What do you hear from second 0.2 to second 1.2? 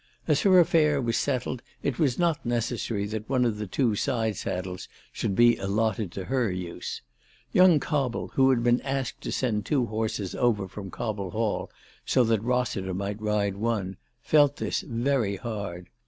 As her affair was